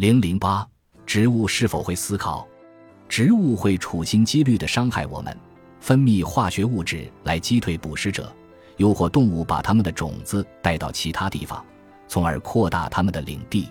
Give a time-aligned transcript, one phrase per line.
[0.00, 0.66] 零零八，
[1.04, 2.48] 植物是否会思考？
[3.06, 5.36] 植物会处心积虑地伤害我们，
[5.78, 8.34] 分泌化学物质来击退捕食者，
[8.78, 11.62] 诱惑动物把它们的种子带到其他地方，
[12.08, 13.70] 从而扩大它们的领地。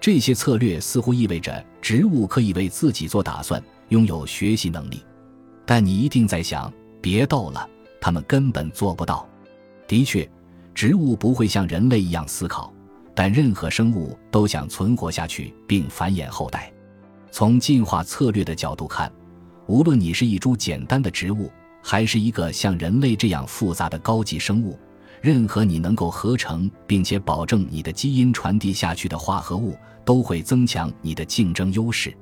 [0.00, 5.04] 这些策略似乎意味着植物可以为自己做打算，拥有学习能力。
[5.66, 6.72] 但你一定在想，
[7.02, 7.68] 别逗了，
[8.00, 9.28] 它们根本做不到。
[9.86, 10.26] 的确，
[10.74, 12.72] 植物不会像人类一样思考，
[13.18, 16.72] 但任何生物都想存活下去并繁衍后代。
[17.32, 19.12] 从进化策略的角度看，
[19.66, 21.50] 无论你是一株简单的植物，
[21.82, 24.78] 还是一个像人类这样复杂的高级生物，
[25.20, 32.16] 任何你能够合成并且保证你的基因传递下去的化合物，都会增强你的竞争优势。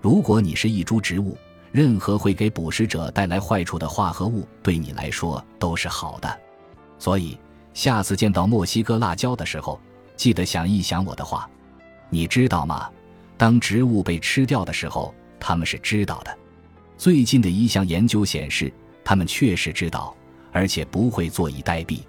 [0.00, 1.38] 如果你是一株植物，
[1.70, 6.36] 任何会给捕食者带来坏处的化合物，对你来说都是好的。
[6.98, 7.38] 所以，
[7.74, 9.80] 下次见到墨西哥辣椒的时候，
[10.16, 11.48] 记得想一想我的话。
[12.10, 12.90] 你知道吗？
[13.38, 16.38] 当植物被吃掉的时候，他们是知道的。
[16.98, 20.14] 最近的一项研究显示，他们确实知道，
[20.52, 22.00] 而且不会坐以待毙。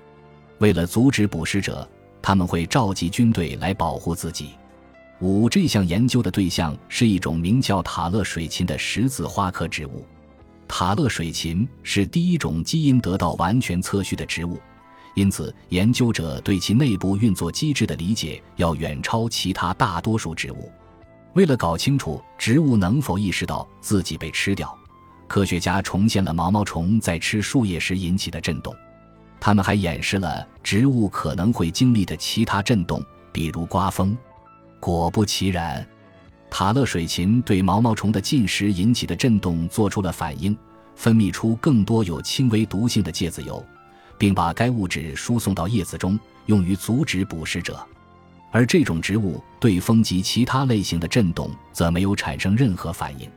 [0.60, 1.90] 为了阻止捕食者，
[2.22, 4.52] 他们会召集军队来保护自己。
[5.20, 10.06] 五这项研究的对象是一种名叫塔勒水芹的十字花科植物。
[10.68, 14.60] 塔勒水芹是第一种基因得到完全测序的植物，
[15.16, 20.72] 因此研究者对其内部运作机制的理解要远超其他大多数植物。
[21.34, 24.76] 为了搞清楚植物能否意识到自己被吃掉，
[25.28, 28.76] 科学家重现了毛毛虫在吃树叶时引起的震动。
[29.40, 34.18] 他们还演示了植物可能会经历的其他震动，比如刮风。
[34.80, 35.86] 果不其然，
[36.50, 40.56] 塔勒水芹对毛毛虫的进食引起的震动做出了反应，
[40.96, 43.66] 分泌出更多有轻微毒性的芥子油，
[44.18, 47.86] 并把该物质输送到叶子中，用于阻止捕食者。
[48.52, 53.30] 而这种植物对风及其他类型的震动则没有产生任何反应。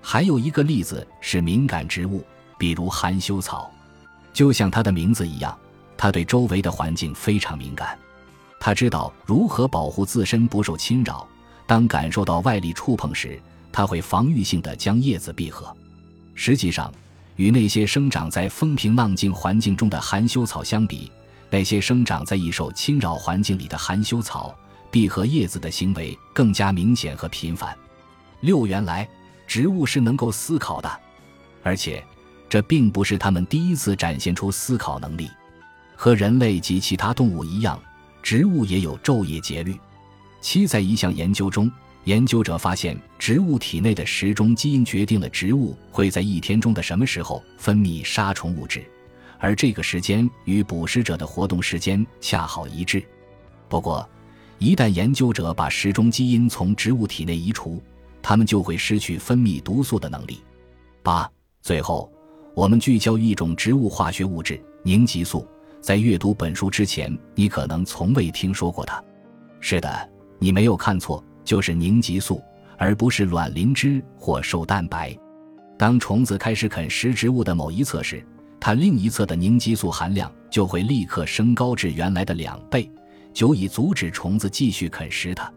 [0.00, 2.24] 还有一个例子是敏感植物，
[2.58, 3.70] 比如含羞草，
[4.32, 5.56] 就像它的名字一样，
[5.96, 7.96] 它对周围的环境非常敏感。
[8.58, 11.26] 它知道如何保护自身不受侵扰。
[11.66, 15.72] 当感受到外力触碰时，它会防御性的将叶子闭合。
[16.34, 16.92] 实际上，
[17.38, 21.10] 与那些生长在风平浪静环境中的含羞草相比，
[21.48, 24.52] 那些生长在易受侵扰环境里的含羞草，
[24.90, 27.76] 闭合叶子的行为更加明显和频繁。
[28.40, 29.08] 六，原来
[29.46, 31.00] 植物是能够思考的，
[31.62, 32.04] 而且
[32.48, 35.30] 这并不是它们第一次展现出思考能力。
[35.94, 37.80] 和人类及其他动物一样，
[38.20, 39.78] 植物也有昼夜节律。
[40.40, 41.70] 七，在一项研究中，
[42.08, 48.82] 研究者发现，植物体内的时钟基因决定了植物会在一天中的什么时候分泌杀虫物质。
[49.38, 53.04] 而这个时间与捕食者的活动时间恰好一致。
[53.68, 54.08] 不过，
[54.58, 57.78] 一旦研究者把时钟基因从植物体内移除，
[58.22, 60.40] 它们就会失去分泌毒素的能力。
[61.02, 61.30] 八，
[61.60, 62.10] 最后，
[62.54, 65.46] 我们聚焦一种植物化学物质——凝集素。
[65.82, 69.04] 在阅读本书之前，你可能从未听说过它。
[69.60, 72.42] 是的，你没有看错，就是凝集素，
[72.76, 75.16] 而不是卵磷脂或瘦蛋白。
[75.78, 78.22] 当虫子开始啃食植物的某一侧时，
[78.60, 82.90] 它另一侧的凝集素含量就会立刻升高至原来的两倍，
[83.32, 85.50] 久以阻止虫子继续啃食它。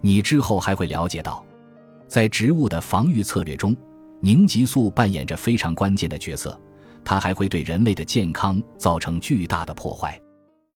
[0.00, 1.46] 你之后还会了解到，
[2.08, 3.76] 在植物的防御策略中，
[4.20, 6.60] 凝集素扮演着非常关键的角色，
[7.04, 10.20] 它还会对人类的健康造成巨大的破坏。